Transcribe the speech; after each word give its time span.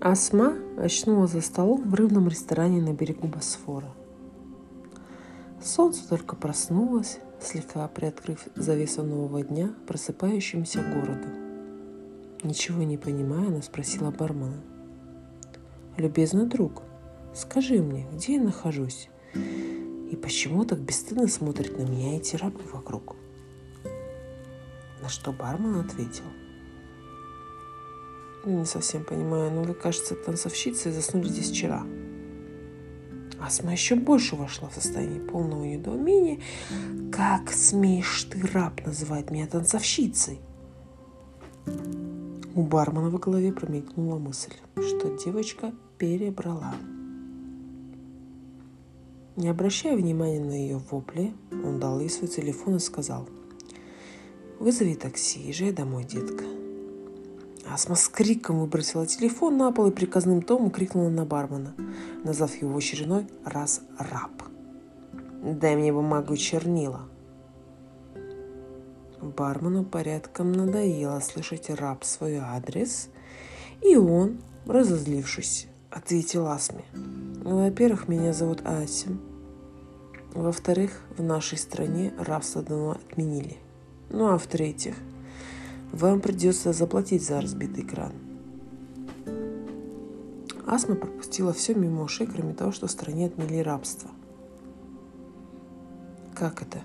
Асма 0.00 0.54
очнулась 0.78 1.32
за 1.32 1.42
столом 1.42 1.90
в 1.90 1.94
рыбном 1.94 2.26
ресторане 2.26 2.80
на 2.80 2.94
берегу 2.94 3.28
Босфора. 3.28 3.92
Солнце 5.62 6.08
только 6.08 6.36
проснулось, 6.36 7.18
слегка 7.38 7.86
приоткрыв 7.86 8.48
завесу 8.56 9.02
нового 9.02 9.42
дня 9.42 9.74
просыпающемуся 9.86 10.80
городу. 10.80 11.28
Ничего 12.42 12.82
не 12.82 12.96
понимая, 12.96 13.48
она 13.48 13.60
спросила 13.60 14.10
бармена. 14.10 14.62
«Любезный 15.98 16.46
друг, 16.46 16.82
скажи 17.34 17.82
мне, 17.82 18.06
где 18.14 18.36
я 18.36 18.40
нахожусь? 18.40 19.10
И 19.34 20.16
почему 20.16 20.64
так 20.64 20.78
бесстыдно 20.78 21.28
смотрят 21.28 21.76
на 21.76 21.82
меня 21.82 22.16
эти 22.16 22.36
рабы 22.36 22.62
вокруг?» 22.72 23.16
На 25.02 25.10
что 25.10 25.30
бармен 25.30 25.78
ответил– 25.78 26.24
не 28.44 28.64
совсем 28.64 29.04
понимаю, 29.04 29.50
но 29.50 29.62
вы, 29.62 29.74
кажется, 29.74 30.14
танцовщицей 30.14 30.92
заснули 30.92 31.28
здесь 31.28 31.50
вчера. 31.50 31.84
Асма 33.40 33.72
еще 33.72 33.94
больше 33.94 34.36
вошла 34.36 34.68
в 34.68 34.74
состояние 34.74 35.20
полного 35.20 35.64
недоумения. 35.64 36.40
Как 37.10 37.50
смеешь 37.50 38.24
ты, 38.24 38.46
раб, 38.52 38.84
называть 38.84 39.30
меня 39.30 39.46
танцовщицей? 39.46 40.40
У 42.54 42.62
бармена 42.62 43.10
в 43.10 43.18
голове 43.18 43.52
промелькнула 43.52 44.18
мысль, 44.18 44.52
что 44.74 45.16
девочка 45.24 45.72
перебрала. 45.98 46.74
Не 49.36 49.48
обращая 49.48 49.96
внимания 49.96 50.40
на 50.40 50.52
ее 50.52 50.78
вопли, 50.90 51.32
он 51.50 51.80
дал 51.80 52.00
ей 52.00 52.10
свой 52.10 52.28
телефон 52.28 52.76
и 52.76 52.80
сказал, 52.80 53.26
«Вызови 54.58 54.94
такси, 54.94 55.40
езжай 55.40 55.72
домой, 55.72 56.04
детка». 56.04 56.44
Асма 57.68 57.94
с 57.94 58.08
криком 58.08 58.60
выбросила 58.60 59.06
телефон 59.06 59.56
на 59.56 59.72
пол 59.72 59.88
и 59.88 59.90
приказным 59.90 60.42
тоном 60.42 60.70
крикнула 60.70 61.08
на 61.08 61.24
бармена, 61.24 61.74
назвав 62.24 62.54
его 62.56 62.72
в 62.72 62.76
очередной 62.76 63.26
раз 63.44 63.82
раб. 63.98 64.30
«Дай 65.42 65.76
мне 65.76 65.92
бумагу 65.92 66.36
чернила». 66.36 67.08
Бармену 69.20 69.84
порядком 69.84 70.52
надоело 70.52 71.20
слышать 71.20 71.70
раб 71.70 72.04
свой 72.04 72.36
адрес, 72.36 73.08
и 73.82 73.96
он, 73.96 74.40
разозлившись, 74.66 75.68
ответил 75.90 76.46
Асме. 76.46 76.84
«Во-первых, 77.42 78.08
меня 78.08 78.32
зовут 78.32 78.62
Асим. 78.64 79.20
Во-вторых, 80.34 81.02
в 81.16 81.22
нашей 81.22 81.58
стране 81.58 82.14
рабство 82.18 82.62
давно 82.62 82.92
отменили. 82.92 83.56
Ну 84.10 84.28
а 84.28 84.38
в-третьих, 84.38 84.94
вам 85.92 86.20
придется 86.20 86.72
заплатить 86.72 87.24
за 87.24 87.40
разбитый 87.40 87.84
кран. 87.84 88.12
Асма 90.66 90.94
пропустила 90.94 91.52
все 91.52 91.74
мимо 91.74 92.02
ушей, 92.04 92.26
кроме 92.26 92.54
того, 92.54 92.70
что 92.70 92.86
в 92.86 92.90
стране 92.90 93.26
отмели 93.26 93.58
рабство. 93.58 94.10
Как 96.34 96.62
это? 96.62 96.80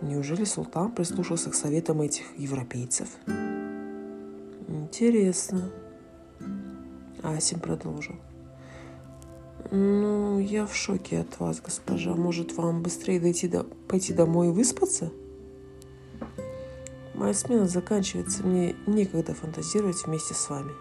Неужели 0.00 0.44
султан 0.44 0.92
прислушался 0.92 1.50
к 1.50 1.54
советам 1.54 2.00
этих 2.00 2.24
европейцев? 2.38 3.08
Интересно. 4.66 5.70
Асим 7.22 7.60
продолжил. 7.60 8.16
Ну, 9.70 10.38
я 10.38 10.66
в 10.66 10.74
шоке 10.74 11.20
от 11.20 11.38
вас, 11.38 11.60
госпожа. 11.60 12.14
Может, 12.14 12.56
вам 12.56 12.82
быстрее 12.82 13.20
дойти 13.20 13.46
до... 13.46 13.64
пойти 13.64 14.14
домой 14.14 14.48
и 14.48 14.52
выспаться? 14.52 15.12
Моя 17.20 17.34
смена 17.34 17.68
заканчивается, 17.68 18.42
мне 18.46 18.74
некогда 18.86 19.34
фантазировать 19.34 20.06
вместе 20.06 20.32
с 20.32 20.48
вами. 20.48 20.72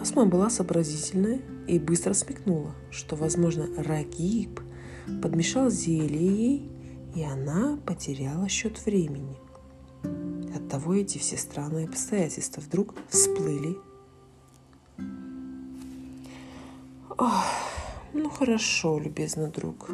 Асма 0.00 0.24
была 0.24 0.48
сообразительная 0.48 1.42
и 1.68 1.78
быстро 1.78 2.14
смекнула, 2.14 2.74
что, 2.90 3.14
возможно, 3.14 3.68
Рагиб 3.76 4.58
подмешал 5.22 5.68
зелье 5.68 6.26
ей, 6.26 6.72
и 7.14 7.22
она 7.22 7.78
потеряла 7.84 8.48
счет 8.48 8.82
времени. 8.86 9.36
Оттого 10.56 10.94
эти 10.94 11.18
все 11.18 11.36
странные 11.36 11.86
обстоятельства 11.86 12.62
вдруг 12.62 12.94
всплыли. 13.10 13.76
Ох, 17.18 17.44
ну 18.14 18.30
хорошо, 18.30 18.98
любезный 18.98 19.50
друг, 19.50 19.90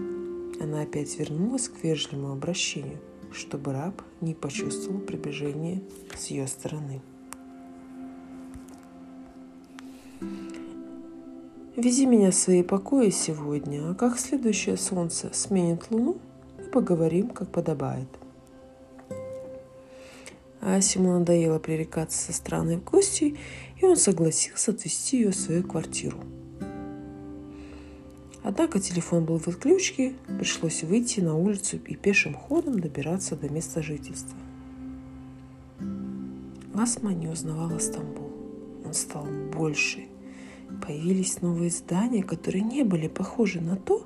она 0.60 0.82
опять 0.82 1.18
вернулась 1.18 1.68
к 1.68 1.82
вежливому 1.82 2.32
обращению, 2.32 2.98
чтобы 3.32 3.72
раб 3.72 4.02
не 4.20 4.34
почувствовал 4.34 5.00
приближение 5.00 5.82
с 6.14 6.26
ее 6.26 6.46
стороны. 6.46 7.00
Вези 11.76 12.04
меня 12.04 12.30
в 12.30 12.34
свои 12.34 12.62
покои 12.62 13.08
сегодня, 13.08 13.90
а 13.90 13.94
как 13.94 14.18
следующее 14.18 14.76
солнце 14.76 15.30
сменит 15.32 15.90
луну, 15.90 16.18
мы 16.58 16.64
поговорим, 16.64 17.30
как 17.30 17.50
подобает. 17.50 18.08
Асиму 20.60 21.18
надоело 21.18 21.58
пререкаться 21.58 22.18
со 22.18 22.32
странной 22.34 22.76
гостьей, 22.76 23.38
и 23.80 23.86
он 23.86 23.96
согласился 23.96 24.72
отвезти 24.72 25.16
ее 25.16 25.30
в 25.30 25.36
свою 25.36 25.62
квартиру– 25.62 26.18
Однако 28.50 28.80
телефон 28.80 29.26
был 29.26 29.38
в 29.38 29.46
отключке, 29.46 30.16
пришлось 30.26 30.82
выйти 30.82 31.20
на 31.20 31.36
улицу 31.36 31.76
и 31.76 31.94
пешим 31.94 32.34
ходом 32.34 32.80
добираться 32.80 33.36
до 33.36 33.48
места 33.48 33.80
жительства. 33.80 34.36
Асма 36.74 37.12
не 37.12 37.28
узнавала 37.28 37.78
Стамбул. 37.78 38.32
Он 38.84 38.92
стал 38.92 39.24
больше. 39.54 40.00
Появились 40.84 41.42
новые 41.42 41.70
здания, 41.70 42.24
которые 42.24 42.64
не 42.64 42.82
были 42.82 43.06
похожи 43.06 43.60
на 43.60 43.76
то, 43.76 44.04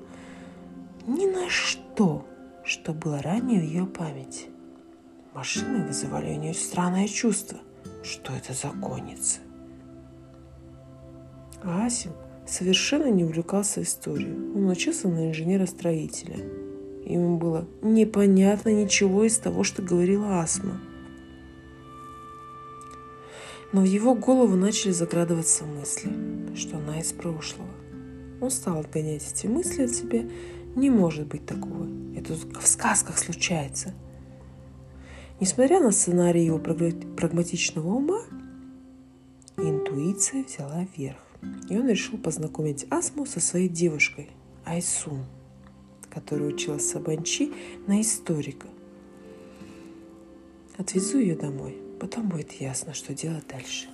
ни 1.07 1.25
на 1.25 1.49
что, 1.49 2.23
что 2.63 2.93
было 2.93 3.23
ранее 3.23 3.61
в 3.61 3.65
ее 3.65 3.87
памяти. 3.87 4.49
Машины 5.33 5.87
вызывали 5.87 6.37
у 6.37 6.39
нее 6.39 6.53
странное 6.53 7.07
чувство. 7.07 7.57
Что 8.03 8.31
это 8.31 8.53
за 8.53 8.67
конница? 8.79 9.39
Асим 11.63 12.11
совершенно 12.47 13.09
не 13.09 13.23
увлекался 13.23 13.81
историей. 13.81 14.35
Он 14.55 14.69
учился 14.69 15.07
на 15.07 15.29
инженера-строителя. 15.29 16.37
Ему 17.05 17.37
было 17.37 17.67
непонятно 17.81 18.69
ничего 18.69 19.25
из 19.25 19.37
того, 19.37 19.63
что 19.63 19.81
говорила 19.81 20.41
Асма. 20.41 20.79
Но 23.71 23.81
в 23.81 23.85
его 23.85 24.15
голову 24.15 24.55
начали 24.55 24.91
заградываться 24.91 25.65
мысли, 25.65 26.11
что 26.55 26.77
она 26.77 26.99
из 26.99 27.11
прошлого. 27.11 27.69
Он 28.41 28.49
стал 28.49 28.79
отгонять 28.79 29.23
эти 29.31 29.47
мысли 29.47 29.83
от 29.83 29.91
себя. 29.91 30.23
Не 30.75 30.89
может 30.89 31.27
быть 31.27 31.45
такого. 31.45 31.87
Это 32.15 32.33
в 32.33 32.67
сказках 32.67 33.17
случается. 33.17 33.93
Несмотря 35.39 35.81
на 35.81 35.91
сценарий 35.91 36.45
его 36.45 36.59
прагматичного 36.59 37.87
ума, 37.87 38.21
интуиция 39.57 40.43
взяла 40.43 40.87
верх. 40.95 41.24
И 41.69 41.77
он 41.77 41.87
решил 41.87 42.17
познакомить 42.17 42.85
Асму 42.89 43.25
со 43.25 43.39
своей 43.39 43.69
девушкой 43.69 44.29
Айсун, 44.65 45.25
которая 46.09 46.49
училась 46.49 46.89
Сабанчи 46.89 47.51
на 47.87 48.01
историка. 48.01 48.67
Отвезу 50.77 51.19
ее 51.19 51.35
домой, 51.35 51.77
потом 51.99 52.29
будет 52.29 52.51
ясно, 52.53 52.93
что 52.93 53.13
делать 53.13 53.47
дальше. 53.47 53.87